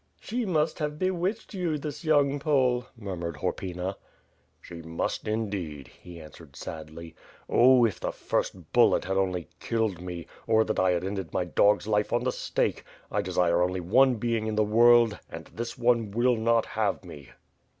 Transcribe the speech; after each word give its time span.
"She 0.19 0.47
must 0.47 0.79
have 0.79 0.97
bewitched 0.97 1.53
you, 1.53 1.77
this 1.77 2.03
young 2.03 2.39
Pole," 2.39 2.87
mur 2.97 3.15
mured 3.15 3.37
Horpyna. 3.37 3.93
"She 4.59 4.81
must, 4.81 5.27
indeed," 5.27 5.89
he 5.89 6.19
answered 6.19 6.55
sadly. 6.55 7.13
"Oh, 7.47 7.85
if 7.85 7.99
the 7.99 8.11
first 8.11 8.73
bullet 8.73 9.05
had 9.05 9.15
only 9.15 9.47
killed 9.59 10.01
me, 10.01 10.25
or 10.47 10.63
tha;t 10.63 10.81
I 10.81 10.89
had 10.93 11.03
ended 11.03 11.31
my 11.31 11.45
dog's 11.45 11.85
life 11.85 12.11
on 12.11 12.23
the 12.23 12.31
stake.... 12.31 12.83
I 13.11 13.21
desire 13.21 13.61
only 13.61 13.79
one 13.79 14.15
being 14.15 14.47
in 14.47 14.55
the 14.55 14.63
world, 14.63 15.19
and 15.29 15.45
this 15.53 15.77
one 15.77 16.09
will 16.09 16.35
not 16.35 16.65
have 16.65 17.05
me." 17.05 17.29